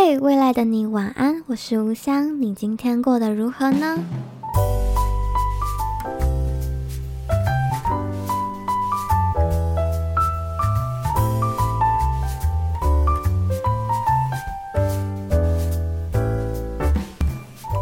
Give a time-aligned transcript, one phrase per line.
[0.00, 3.98] 嘿未来的你晚安，我是吴香，你今天过得如何呢？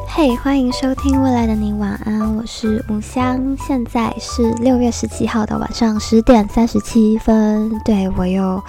[0.09, 7.79] 嘿欢迎收听《未来的你晚安》，我是吴香，现在是六月十七号的晚上十点三十七分。
[7.85, 8.65] 对，我又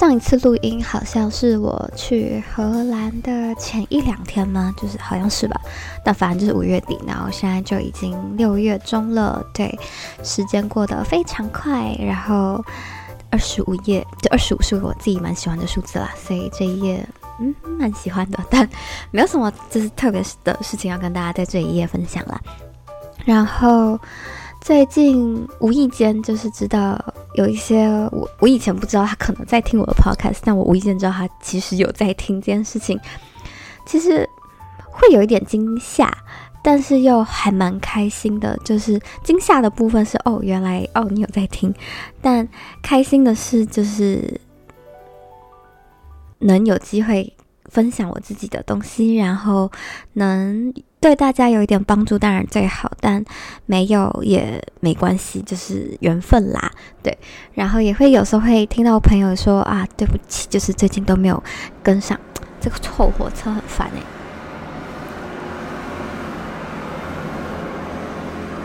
[0.00, 4.74] 上一次录音，好像是我去荷兰的前一两天吗？
[4.74, 5.60] 就是好像是吧。
[6.02, 9.44] 但反正就是五月底，然后现在就已经六月中了。
[9.52, 9.78] 对，
[10.22, 11.94] 时间过得非常快。
[12.00, 12.64] 然后
[13.28, 17.06] 二十五页，这二十五是我自己蛮喜欢的数字啦，所以这一页。
[17.38, 18.66] 嗯，蛮喜欢的，但
[19.10, 22.40] 没有什么就是特别的事情要跟大家在这一页分享啦。
[23.26, 24.00] 然后
[24.62, 26.98] 最近无意间就是知道
[27.34, 32.98] 有一些我我以前不知道他可能在听我的 podcast，但我无意间知道他其实有在听这件事情，
[33.86, 34.28] 其实
[34.76, 36.12] 会有一点惊吓，
[36.62, 38.56] 但是又还蛮开心的。
[38.64, 41.74] 就是惊吓的部分是哦，原来哦你有在听，
[42.20, 42.48] 但
[42.82, 44.40] 开心的是就是。
[46.42, 47.30] 能有机会
[47.70, 49.70] 分享我自己的东西，然后
[50.14, 52.90] 能对大家有一点帮助，当然最好。
[53.00, 53.24] 但
[53.64, 56.70] 没有也没关系，就是缘分啦。
[57.02, 57.16] 对，
[57.54, 61.42] 然后也会有时候会听到朋友说啊，对不起，就是最近都没有
[61.82, 62.18] 跟上，
[62.60, 64.02] 这个臭火车很烦哎。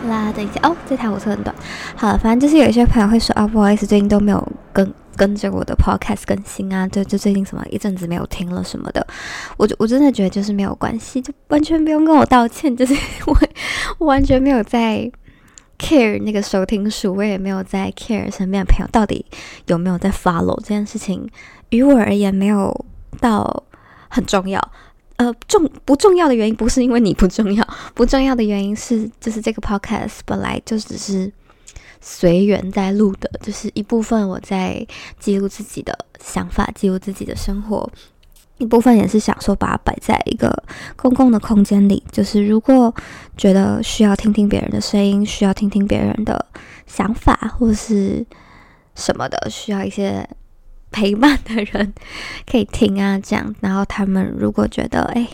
[0.08, 1.54] 啦，等一下哦，这台火车很短。
[1.96, 4.92] 好了，反正就是有一些朋友会说啊，不好意思，最近都没有跟。
[5.16, 9.04] 跟着我的 podcast 更新啊，就就最近什么一阵子没有听了什么的，
[9.56, 12.94] 我就我真的觉得就是没有关系，就完全不用跟我道歉，就是
[13.26, 13.36] 我
[13.98, 15.10] 我完全没有在
[15.78, 19.24] care 那个收听数，我也没有在 care 身边的朋友到底
[19.66, 21.28] 有没有在 follow 这件事情，
[21.70, 22.84] 于我而言没有
[23.20, 23.64] 到
[24.08, 24.60] 很重要。
[25.16, 31.32] 呃，重不重要的原因不是因为你不重要，不重要的原因是就是这个 podcast 本来就只是。
[32.08, 34.86] 随缘在录的，就是一部分我在
[35.18, 37.90] 记录自己的想法，记录自己的生活，
[38.58, 40.62] 一部分也是想说把它摆在一个
[40.94, 42.00] 公共的空间里。
[42.12, 42.94] 就是如果
[43.36, 46.46] 觉得需要听听别人的声音，需要听听别人的
[46.86, 48.24] 想法，或是
[48.94, 50.30] 什么的，需要一些
[50.92, 51.92] 陪伴的人
[52.48, 53.52] 可以听啊，这样。
[53.60, 55.26] 然后他们如果觉得，哎，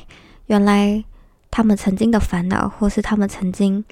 [0.46, 1.04] 原来
[1.50, 3.84] 他们曾经的烦恼，或是他们曾经。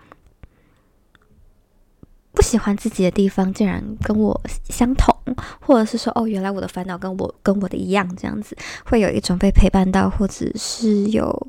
[2.33, 5.15] 不喜欢自己的地方竟然跟我相同，
[5.61, 11.49] 或者是说哦，原来我的烦恼跟我跟我的一样，这样子会有一种被陪伴到，或者是有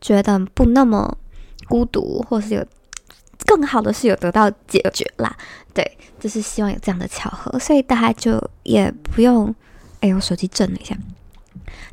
[0.00, 1.16] 觉得不那么
[1.66, 2.66] 孤独，或是有
[3.46, 5.34] 更好的是有得到解决啦。
[5.72, 9.54] 对，就是希望有这样的巧合，所以大家就也不用，
[10.00, 10.96] 哎呦，手机震了一下，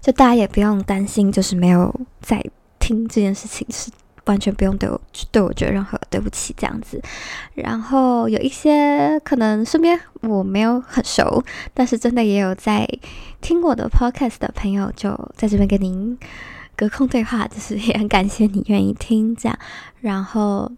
[0.01, 2.43] 就大家也不用担心，就是没有在
[2.79, 3.89] 听这件事情是。
[4.25, 4.99] 完全不用对我
[5.31, 7.01] 对我觉得任何对不起这样子，
[7.53, 11.43] 然后有一些可能身边我没有很熟，
[11.73, 12.87] 但是真的也有在
[13.41, 16.17] 听我的 podcast 的朋友，就在这边跟您
[16.75, 19.57] 隔空对话，就是也很感谢你愿意听这样。
[20.01, 20.71] 然后，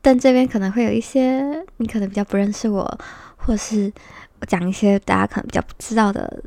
[0.00, 2.98] 但这边可能会有一些你可能比较不认识我，
[3.36, 3.92] 或是
[4.40, 6.42] 我讲一些大家可能比较不知道的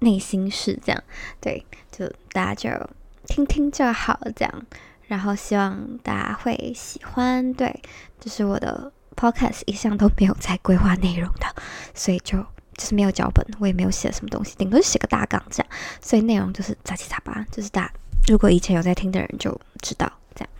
[0.00, 1.02] 内心事，这样
[1.40, 2.90] 对，就大家就
[3.26, 4.66] 听听就好这样。
[5.08, 7.82] 然后希望大家会喜欢，对，
[8.20, 11.46] 就是我的 podcast 一向都没有在规划内容的，
[11.94, 12.38] 所以就
[12.76, 17.90] 就是没有脚本，我也没有写什么东西，顶多是写个大纲这样，所以内容就是杂七杂八，就是大
[18.28, 20.50] 如果以前有在听的人就知道这样。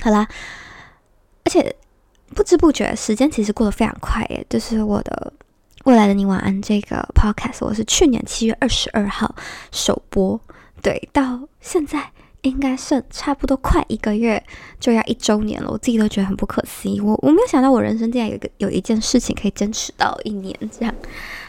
[0.00, 0.26] 好啦，
[1.44, 1.76] 而且
[2.34, 5.30] 不知不觉时间其实过得非常快耶，就是我的
[5.84, 9.34] 未来的你晚安这个 podcast，我是去年七月二十二号
[9.70, 10.40] 首播，
[10.80, 12.10] 对，到现在。
[12.44, 14.42] 应该是差不多快一个月
[14.78, 17.00] 就要一周年了，我自己都觉得很不可思议。
[17.00, 20.94] 我我没有想到我人生竟然有一个有一件事情可以坚持到一年这样。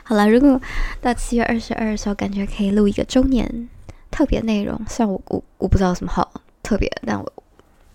[0.03, 0.59] 好了，如果
[1.01, 3.69] 到七月二十二的时候，感觉可以录一个周年
[4.09, 4.79] 特别内容。
[4.87, 6.31] 虽然我我我不知道有什么好
[6.63, 7.33] 特别，但我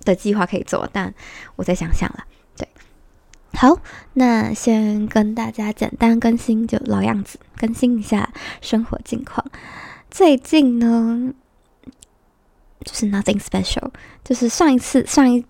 [0.05, 1.13] 的计划可以做，但
[1.57, 2.25] 我再想想了。
[2.57, 2.69] 对，
[3.55, 3.79] 好，
[4.13, 8.31] 那先跟大家简单更新，就老样子，更新一下
[8.61, 9.45] 生活近况。
[10.11, 11.33] 最近呢，
[12.85, 13.91] 就是 nothing special，
[14.25, 15.45] 就是上一次上一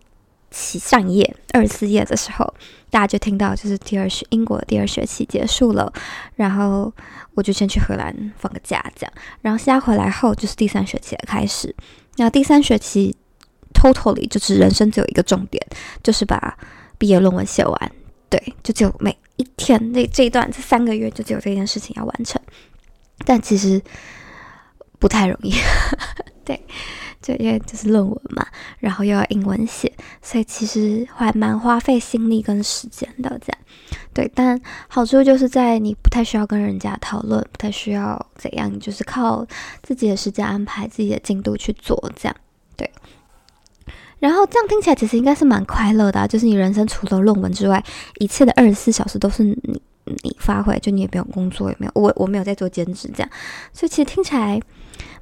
[0.51, 2.55] 期上一页二十四页的时候，
[2.91, 5.93] 大家就听到就是第二学英国的第二学期结束了，
[6.35, 6.93] 然后
[7.35, 9.13] 我就先去荷兰放个假，这样，
[9.43, 11.75] 然后现在回来后就是第三学期的开始。
[12.17, 13.17] 那第三学期
[13.73, 15.65] totally 就是人生只有一个重点，
[16.03, 16.59] 就是把
[16.99, 17.93] 毕业论文写完，
[18.29, 22.41] 对，就只有每一天那这一段这三个月就只有这件事情要完成，
[23.25, 23.81] 但其实。
[25.01, 25.55] 不太容易。
[26.45, 26.63] 对，
[27.23, 28.47] 就因为就是论文嘛，
[28.79, 33.29] 然后又要英文写，所以其实还蛮花费心力跟时间的。
[33.45, 33.59] 这样，
[34.15, 39.47] 对，但好处就是在你不太需要跟人家讨论，不太需要怎样，你就是靠
[39.83, 41.97] 自己的时间安排、自己的进度去做。
[42.17, 42.37] 这样，
[42.77, 42.91] 对。
[44.19, 47.83] 然后这样听起来其实应该是蛮快乐的，就是你人生除了论文之外，
[48.19, 53.31] 一切的二十四小时都是你你发挥，就你也没有工作，也没有我我没有在做兼职，这样，
[53.73, 54.61] 所以其实听起来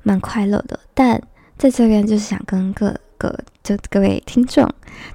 [0.03, 0.79] 蛮快乐的。
[0.95, 1.21] 但
[1.59, 4.67] 在这边就是想跟各个就各位听众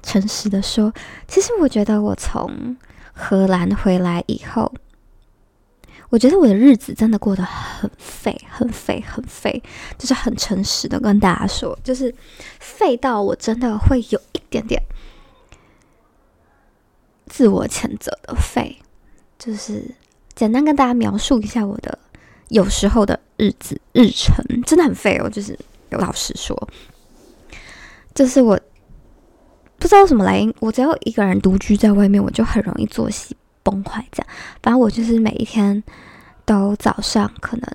[0.02, 0.92] 诚实的说，
[1.26, 2.76] 其实我觉得我从
[3.12, 4.72] 荷兰回来以后。
[6.10, 9.60] 我觉得我的日子真的过得很废，很废，很废，
[9.98, 12.14] 就是很诚实的跟大家说，就是
[12.60, 14.80] 废到我真的会有一点点
[17.26, 18.80] 自我谴责的废。
[19.36, 19.92] 就是
[20.36, 21.98] 简单跟大家描述一下我的
[22.48, 25.28] 有时候的日子日程，真的很废哦。
[25.28, 25.58] 就是
[25.98, 26.68] 老实说，
[28.14, 28.58] 就是我
[29.78, 34.26] 不知道什么来，我只要一个人独居在外面，我就很容易作息崩坏，这样，
[34.62, 35.82] 反正我就是每一天
[36.44, 37.68] 都早上可能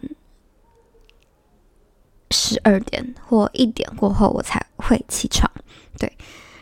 [2.31, 5.51] 十二点或一点过后我才会起床，
[5.97, 6.11] 对，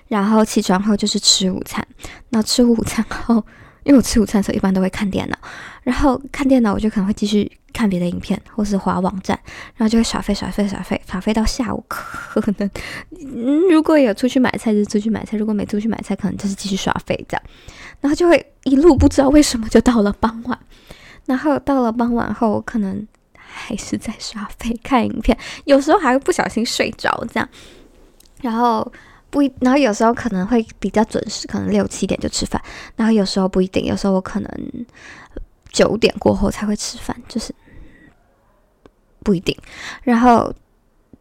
[0.08, 1.86] 然后起床后就是吃午餐，
[2.30, 3.36] 那吃午餐后，
[3.84, 5.38] 因为我吃午餐的时候一般都会看电脑，
[5.84, 9.40] 然后看电脑我就可能会继续看别的影片或是滑网站，
[9.76, 12.68] 然后就会耍废耍废耍废耍废到下午，可能。
[13.70, 17.44] 如果有出去买菜就出去买菜，如果没出去买菜，可能就是继续耍废这样。
[18.02, 20.60] 然后就会一路不知道为什么就到了傍晚，
[21.28, 23.08] 然后到了傍晚后，可能
[23.38, 27.48] 还是在刷废看影片，有时候还会不小心睡着这样，
[28.42, 28.92] 然后
[29.30, 32.60] 不一，然后有时候可能会比较准时，可能六七点就吃饭，
[32.96, 34.50] 然后有时候不一定，有时候我可能
[35.72, 37.54] 九点过后才会吃饭，就是
[39.28, 39.54] 不一定。
[40.04, 40.54] 然后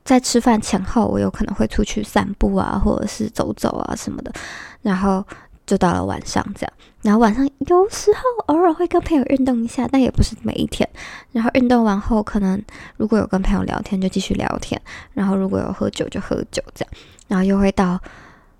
[0.04, 4.32] 在吃饭前后，我有可能会出去散步啊，或者是走走啊什么的，
[4.80, 5.24] 然后。
[5.66, 6.72] 就到了晚上这样，
[7.02, 10.88] 然后晚上有时候偶尔会跟朋友运动一下，但也不是每一天。
[11.32, 12.62] 然后运动完后，可能
[12.96, 14.80] 如果有跟朋友聊天，就继续聊天；
[15.12, 16.94] 然后如果有喝酒，就喝酒这样。
[17.26, 18.00] 然后又会到，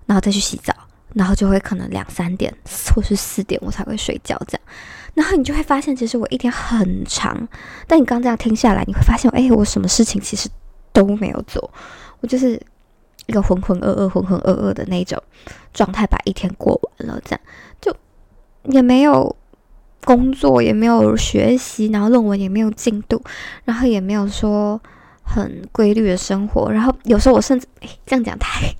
[0.05, 0.73] 然后再去洗澡，
[1.13, 2.53] 然后就会可能两三点
[2.93, 4.61] 或是四点我才会睡觉这样。
[5.17, 7.45] 然后你就会发现，其实我一天很长，
[7.85, 10.47] 但你刚这样听下来，你会发现，哎，我什么事情其实
[10.93, 11.69] 都没有做，
[12.21, 12.61] 我就是。
[13.25, 15.21] 一个浑浑噩噩、浑浑噩噩的那种
[15.73, 17.39] 状态，把一天过完了，这样
[17.81, 17.93] 就
[18.71, 19.35] 也没有
[20.05, 23.21] 工作，也没有学习，然后论文也没有进度，
[23.65, 24.81] 然后也没有说
[25.23, 28.73] 很规律的生活，然后有时候我甚至诶这样讲太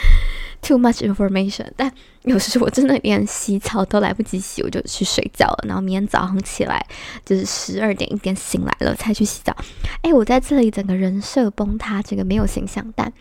[0.60, 1.90] too much information，但
[2.24, 6.84] 有时我真的连洗澡都来不及洗，我就去睡觉了，然后明天早上起来
[7.24, 9.56] 就是十二点一点醒来了才去洗澡，
[10.02, 13.12] 诶，我在这里整个人设崩塌，这个没有形象，但。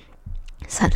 [0.66, 0.96] 算了，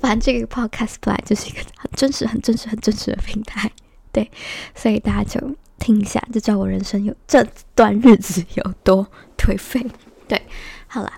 [0.00, 3.72] 反正这个 podcast 本来就是一个很真实、很真实、很真实的平台，
[4.12, 4.30] 对，
[4.74, 7.42] 所以大家就听一下，就知道我人生有这
[7.74, 9.08] 段日子有多
[9.38, 9.84] 颓废。
[10.28, 10.40] 对，
[10.86, 11.10] 好了，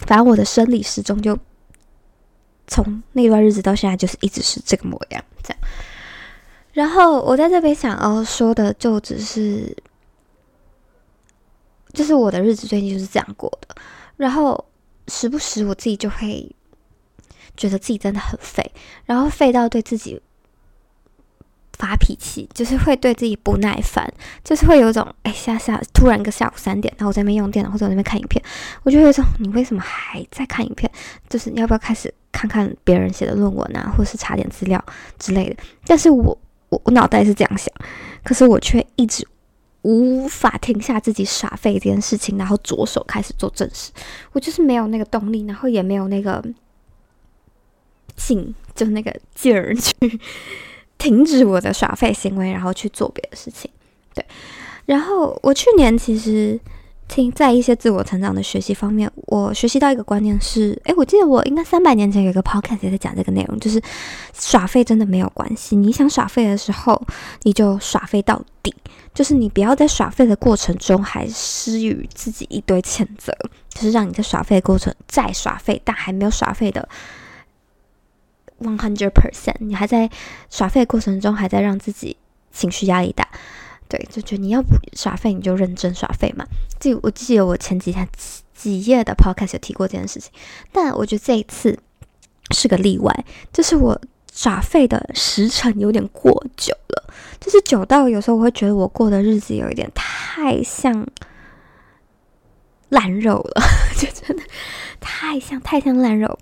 [0.00, 1.36] 反正我的生理时钟就
[2.72, 5.58] 从那段日子到现在就是一直是这个模样，这样。
[6.72, 9.76] 然后我在这边想要说的，就只是，
[11.92, 13.76] 就是我的日子最近就是这样过的，
[14.16, 14.64] 然后
[15.08, 16.50] 时不时我自己就会。
[17.54, 18.72] 觉得自己真的很废，
[19.04, 20.18] 然后废到对自己
[21.78, 24.06] 发脾气，就是会对自己不耐烦，
[24.44, 28.42] 就是会有一种哎下下突然个下午三点，然后我在那边用电脑或者我在那边看影片，
[28.82, 30.90] 我就会有种你为什么还在看影片？
[31.28, 34.84] 就是你要不要开始看看别人写的论文啊，或是查点资料
[35.18, 35.56] 之类的？
[35.86, 36.38] 但是我
[36.68, 37.72] 我我脑袋是这样想，
[38.22, 39.26] 可是我却一直
[39.82, 43.90] 无法停下自己耍废这件事情，然后着手开始做正事。
[44.32, 46.44] 我就是没有那个动力，然后也没有那个。
[48.14, 49.92] 劲就那个劲儿去
[51.02, 53.68] 停止我的耍废行为，然后去做别的事情。
[54.14, 54.24] 对，
[54.86, 56.56] 然后我去年其实
[57.08, 63.82] 听在一些自我成长的学习方面，我学习到一个观念是：诶，我记得我应该三百年前有一个 podcast 也在讲这个内容，就是
[64.32, 65.74] 耍废真的没有关系。
[65.74, 67.02] 你想耍废的时候，
[67.42, 68.72] 你就耍废到底，
[69.12, 73.36] 就是你不要在耍废的过程中还施予自己一堆谴责，
[73.70, 76.88] 就是让你在耍废的过程再耍废，但还没有耍废的。
[78.62, 80.08] One hundred percent，你还在
[80.50, 82.16] 耍废的过程中，还在让自己
[82.50, 83.28] 情绪压力大，
[83.88, 86.44] 对，就觉得你要不耍废，你就认真耍废嘛。
[86.80, 88.08] 记我记得我前几天
[88.54, 90.32] 几页的 podcast 有提过这件事情，
[90.72, 91.78] 但我觉得这一次
[92.50, 94.00] 是个例外，就是我
[94.32, 101.06] 耍废的时辰有点过久了，就是久到有时候我会觉得我过的日子有一点太像
[102.88, 103.62] 烂肉了，
[103.96, 104.42] 就真的
[105.02, 106.38] 太像太像烂肉。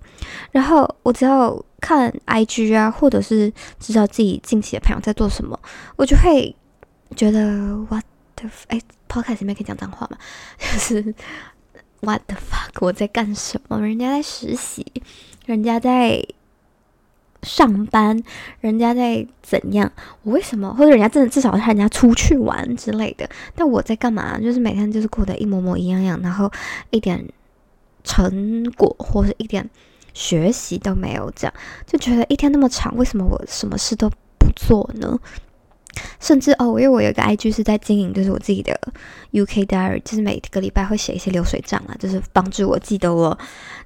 [0.53, 5.59] 然后我只要看 IG 啊，或者是知道自己近期的朋友在做什么，
[5.97, 6.55] 我就会
[7.17, 8.05] 觉得 What
[8.37, 10.19] the 哎，Podcast 里面可以讲脏话吗？
[10.61, 11.15] 就是
[12.01, 13.81] What the fuck，我在干什么？
[13.81, 14.87] 人家在实习，
[15.47, 16.23] 人家在。
[17.43, 18.23] 上班，
[18.61, 19.91] 人家在怎样？
[20.25, 20.75] 我为什么？
[20.75, 23.27] 或者人家真的至少是人家出去玩之类的。
[23.55, 24.39] 但我在干嘛？
[24.39, 26.53] 就是每天就是过得一模模一样样，然后
[26.91, 27.27] 一点
[28.05, 29.69] 成果或者一点
[30.13, 31.55] 学习都没有，这样
[31.87, 35.19] 就觉得一天那么长，为什么我什么事都不做呢？
[36.21, 38.79] 甚至哦，因为我有一个 IG 是在经营，就是我自己的
[39.33, 43.37] UK Diary，就是每个礼拜会写一些流水账啊，就是帮助我记得我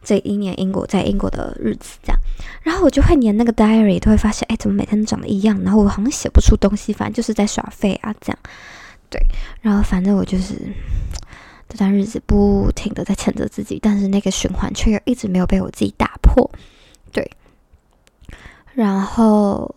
[0.02, 2.21] 这一年英国在英国的日子这样。
[2.62, 5.59] 然后我就会连那个 Diary 都会发现，哎，怎么每天都长得一样？
[5.62, 8.38] 然后我好像写不出东西，反正就是在耍废啊这样。
[9.09, 9.18] 对，
[9.62, 10.54] 然后反正我就是
[11.75, 16.49] 这段日子不停的在谴责自己，但是那个循环却又一直没有被我自己打破。
[17.11, 17.28] 对，
[18.75, 19.75] 然后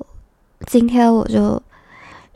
[0.68, 1.60] 今天我就。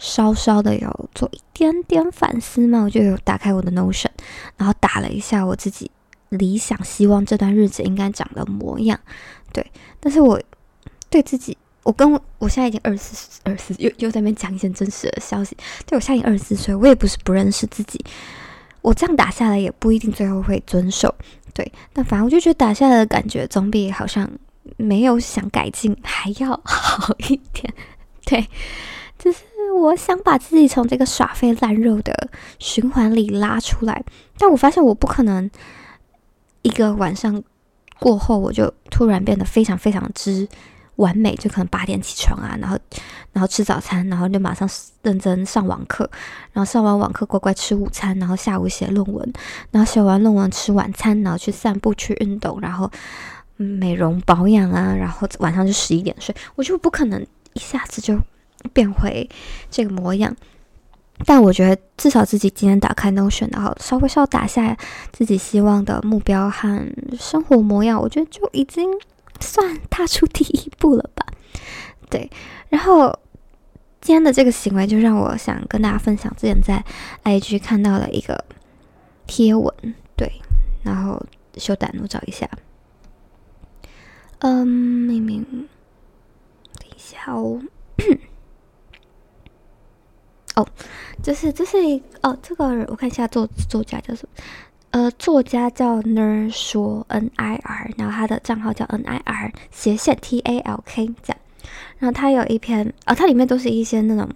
[0.03, 4.09] 稍稍的有做一点点反思嘛，我就有打开我的 Notion，
[4.57, 5.91] 然后打了一下我自己
[6.29, 8.99] 理想希望这段日子应该长的模样，
[9.53, 9.63] 对。
[9.99, 10.41] 但是我
[11.11, 15.55] 对自己，我跟我我现在已经二十四二十四，又又在那边讲一些真实的消息。
[15.85, 18.03] 对，我现在已经二十四岁，我也不是不认识自己，
[18.81, 21.13] 我这样打下来也不一定最后会遵守，
[21.53, 21.71] 对。
[21.93, 24.29] 但反正我就觉得打下来的感觉总比好像
[24.77, 27.73] 没有想改进还要好一点，
[28.25, 28.47] 对，
[29.17, 29.39] 就是。
[29.73, 34.03] 我想把自己从这个耍废烂肉的循环里拉出来，
[34.37, 35.49] 但我发现我不可能
[36.61, 37.41] 一个晚上
[37.97, 40.45] 过后我就突然变得非常非常之
[40.95, 42.77] 完美，就可能八点起床啊，然后
[43.31, 44.69] 然后吃早餐，然后就马上
[45.03, 46.09] 认真上网课，
[46.53, 49.33] 然后上完网课乖乖吃午餐，然后下午写论文，
[49.71, 52.89] 然后写完论文吃晚餐，然后去散步去运动，然后
[53.57, 57.21] 美容保养啊，然后晚上就十一点睡，我就不可能
[57.53, 58.19] 一下子就。
[58.73, 59.27] 变回
[59.71, 60.31] 这个模样，
[61.25, 64.77] 但我觉得至少自己今天打开 Notion，然后稍微稍打下
[65.11, 68.87] 自己希望的目标和生活模样，我觉得就已经
[69.41, 71.25] 算踏出第一步了吧。
[72.09, 72.29] 对，
[72.69, 73.19] 然后
[73.99, 76.83] 今天的这个行为就让我想跟大家分享之前在
[77.23, 78.45] IG 看到了一个
[79.27, 79.73] 贴文，
[80.15, 80.31] 对，
[80.83, 81.21] 然后
[81.55, 82.49] 修胆我找一下，
[84.39, 87.61] 嗯，明明，等一下哦。
[90.55, 90.67] 哦，
[91.23, 94.43] 就是这是一哦，这个我看一下作作家叫什么？
[94.91, 101.37] 呃，作家叫 Nir 说 N I R，然后他的账号叫 N I R 斜线 T A L K 这样。
[101.99, 104.27] 然后他有一篇，哦，它里面都是一些那种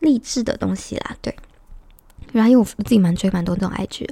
[0.00, 1.34] 励志的东西啦，对。
[2.32, 4.08] 然后因为我自己蛮追蛮多这种 IG，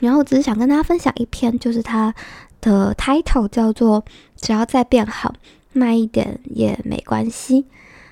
[0.00, 2.14] 然后我只是想跟大家分享一篇，就是他
[2.60, 4.04] 的 title 叫做
[4.36, 5.34] “只要再变好，
[5.72, 7.66] 慢一点也没关系”。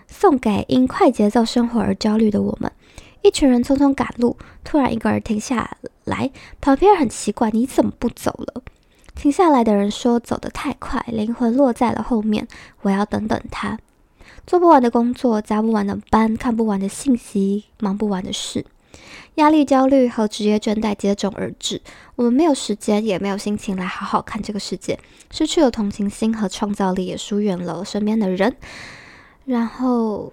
[0.08, 2.72] 送给因快节奏生活而焦虑的我们。
[3.22, 8.62] 一群人匆匆赶路，突然一个人停下来，旁边人很奇怪：“你怎么不走了？”
[9.14, 12.46] 停下来的人说：“走得太快，灵魂落在了后面，
[12.82, 13.78] 我要等等他。”
[14.46, 18.64] 做不完的工作，加不完的班，看不完的信息，忙不完的事，
[19.34, 21.82] 压力、焦虑和职业倦怠接踵而至。
[22.16, 24.98] 我们没有时间，也没有心情来好好看这个世界，
[25.30, 28.56] 失去了同情心和创造力，也疏远了身边的人。
[29.44, 30.32] 然后，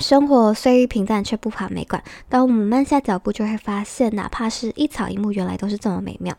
[0.00, 2.02] 生活虽平淡，却不乏美感。
[2.28, 6.36] 当我们慢下脚步，就会发现，哪怕是一草一木，原来都是这么美妙。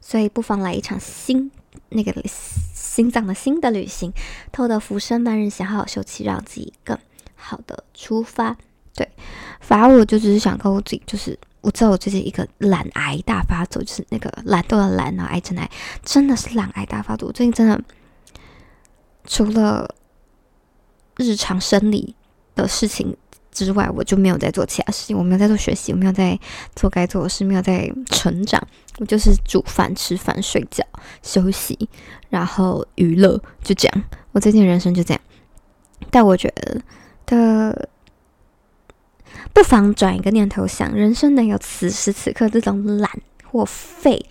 [0.00, 1.50] 所以，不妨来一场心
[1.88, 4.12] 那个心脏的新的旅行，
[4.52, 6.96] 偷得浮生半日闲，好好休息，让自己更
[7.34, 8.56] 好的出发。
[8.94, 9.10] 对，
[9.60, 15.70] 反而我就只是想告诉自己，就是我知道我最近一个懒癌大发作，就是那个懒惰的懒，然后癌症癌，
[16.02, 17.28] 真的是懒癌大发作。
[17.28, 17.78] 我最近真的
[19.26, 19.94] 除了
[21.16, 22.14] 日常生理
[22.56, 23.16] 的事情
[23.52, 25.16] 之外，我就没有在做其他事情。
[25.16, 26.36] 我没有在做学习，我没有在
[26.74, 28.60] 做该做的事，没有在成长。
[28.98, 30.84] 我就是煮饭、吃饭、睡觉、
[31.22, 31.88] 休息，
[32.28, 34.04] 然后娱乐，就这样。
[34.32, 35.22] 我最近人生就这样。
[36.10, 36.80] 但我觉得
[37.26, 37.88] 的，
[39.52, 43.10] 不妨转一个念头想，人生能有此时此刻这种懒
[43.44, 44.26] 或废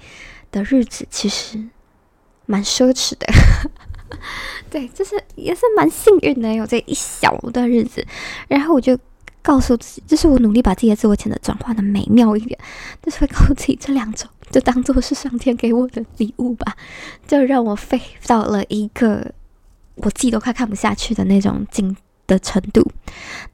[0.52, 1.64] 的日子，其实
[2.46, 3.28] 蛮奢侈的。
[4.70, 8.06] 对，就是也是蛮幸运的，有这一小段日子。
[8.48, 8.98] 然后我就
[9.42, 12.60] 告诉自己，就是我努力把自己的自我潜能转化的美妙一点，
[13.02, 16.76] 就是会告诉自己，这两周就当做是上天给我的礼物吧，
[17.28, 19.32] 就让我飞到了一个
[19.96, 21.96] 我自己都快看不下去的那种境
[22.28, 22.92] 的程度。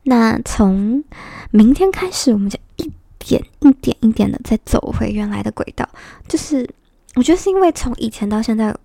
[0.03, 1.03] 那从
[1.51, 5.87] 明天开始，我们就一点一点一点的再走回原来的轨道。
[6.27, 6.67] 就是
[7.15, 8.75] 我觉得是因为从以前到现在，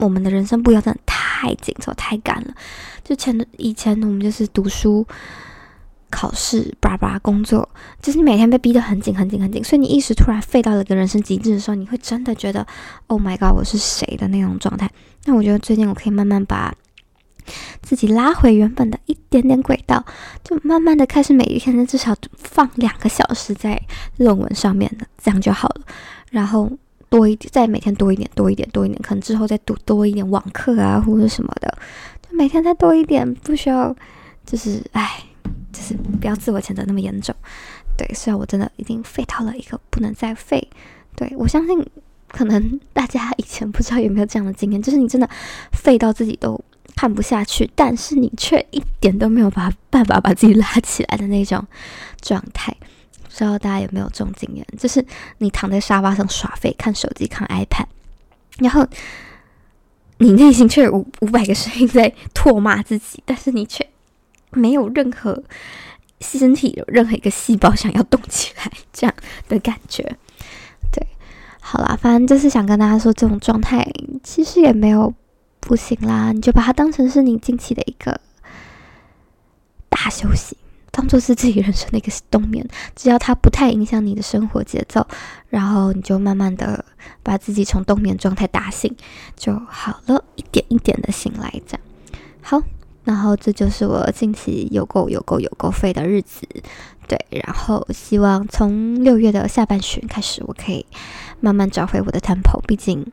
[0.00, 2.54] 我们的人生步调真的太紧凑、太赶了。
[3.04, 5.06] 就前以前我们就是读书。
[6.12, 7.68] 考试、叭叭工作，
[8.02, 12.66] 就是你每天被逼得很紧、很紧、很紧，所以你意识突然废到了一个人生极致的时候，你会真的觉得
[13.06, 14.90] ，Oh my god，我是谁的那种状态。
[15.26, 16.74] 那我觉得最近我可以慢慢把
[17.80, 20.04] 自己拉回原本的一点点轨道，
[20.42, 23.80] 就慢慢的开始每一天至少放两个小时在
[24.16, 25.82] 论文上面的，这样就好了。
[26.32, 26.68] 然后
[27.10, 31.76] 多一点，再每天多一点、多一点、多一点，可能之后再读多一点网课啊，或者什么的，
[32.22, 33.94] 就每天再多一点，不需要，
[34.46, 35.24] 就是唉。
[35.72, 37.32] 就是不要自我谴责那么严重，
[37.96, 40.68] 对，虽然我真的已经废到了一个不能再废，
[41.14, 41.86] 对，我相信
[42.26, 45.30] 可能大家以前不知道有没有这样的经验，就是你真的
[45.72, 46.60] 废到自己都
[46.96, 51.64] 看不下去，但是你却一点都没有把办法把自己拉起来的那种
[52.20, 52.76] 状态，
[53.30, 54.66] 不知道大家有没有这种经验？
[54.76, 55.04] 就是
[55.38, 57.86] 你躺在沙发上耍废，看手机，看 iPad，
[58.58, 58.86] 然后
[60.18, 63.86] 你内心却有五五百个声音在唾骂自己，但是你却。
[64.52, 65.44] 没有任何
[66.20, 69.14] 身体有任何一个细胞想要动起来，这样
[69.48, 70.02] 的感觉。
[70.90, 71.06] 对，
[71.60, 73.88] 好啦，反正就是想跟大家说，这种状态
[74.24, 75.14] 其实也没有
[75.60, 78.20] 不行啦，你就把它当成是你近期的一个
[79.88, 80.56] 大休息，
[80.90, 82.66] 当做是自己人生的一个冬眠。
[82.94, 85.06] 只要它不太影响你的生活节奏，
[85.48, 86.84] 然后你就慢慢的
[87.22, 88.94] 把自己从冬眠状态打醒
[89.36, 91.80] 就好了，一点一点的醒来，这样
[92.40, 92.62] 好。
[93.02, 96.46] 然后这就是我近期有够有够有够废的日子，
[97.08, 97.18] 对。
[97.30, 100.84] 然后希望从六月的下半旬开始，我可以
[101.40, 102.60] 慢慢找回我的 tempo。
[102.66, 103.10] 毕竟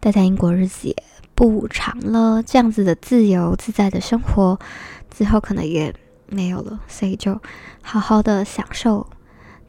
[0.00, 0.96] 待在英国日子也
[1.34, 4.58] 不长了，这样子的自由自在的生活
[5.10, 5.94] 之后可能也
[6.28, 7.40] 没有了，所以就
[7.82, 9.06] 好好的享受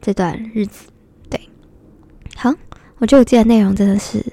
[0.00, 0.88] 这段日子。
[1.30, 1.48] 对，
[2.36, 2.52] 好，
[2.98, 4.24] 我觉得我记得内容真的是。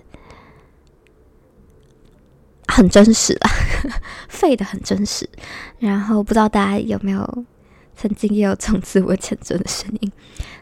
[2.68, 3.50] 很真实啦，
[4.28, 5.30] 废的很真实。
[5.80, 7.46] 然后不知道大家有没有
[7.96, 10.12] 曾经也有这种自我谴责的声音？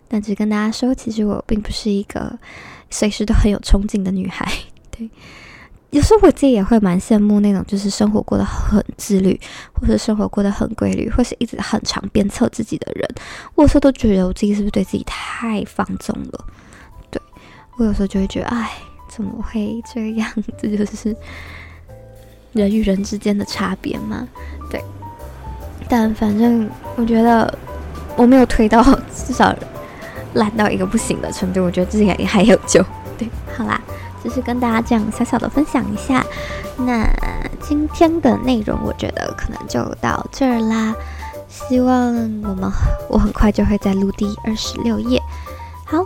[0.07, 2.37] 但只跟大家说，其实我并不是一个
[2.91, 4.47] 随时都很有冲劲的女孩。
[4.91, 5.09] 对，
[5.93, 9.39] 有时候我自己也会蛮羡慕那种就是生活过得很自律，
[9.73, 13.07] 或者生活过得很规律，或是一直很常鞭策自己的人。
[13.53, 16.45] 我有时候都觉得我自己是不是对自己太放纵了？
[17.11, 17.21] 对，
[17.77, 18.71] 我有时候就会觉得，哎，
[19.07, 20.27] 怎么会这样？
[20.57, 21.15] 这就是。
[22.53, 24.27] 人与人之间的差别嘛，
[24.69, 24.79] 对，
[25.89, 27.51] 但反正我觉得
[28.15, 29.51] 我没有推到至少
[30.35, 32.85] 烂到一个不行的程度，我觉得自己也还有救。
[33.17, 33.27] 对，
[33.57, 33.81] 好啦，
[34.23, 36.25] 就是跟大家这样小小的分享一下。
[36.77, 37.07] 那
[37.61, 40.95] 今天的内容我觉得可能就到这儿啦，
[41.47, 42.71] 希望我们
[43.09, 45.21] 我很快就会再录第二十六页。
[45.85, 46.05] 好。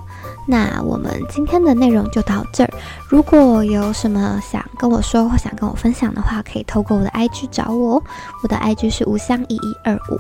[0.50, 2.70] 那我们今天的内容就到这儿。
[3.10, 8.04] 如果有什么想跟我说或想跟我分享的话，可以透过我的 IG 找我哦。
[8.42, 10.18] 我的 IG 是吴香一一二五，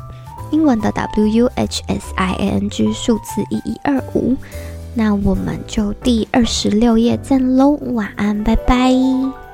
[0.52, 4.36] 英文的 W U H S I N G 数字一一二五。
[4.98, 9.47] 那我们就第二十六页见喽，晚安，拜拜。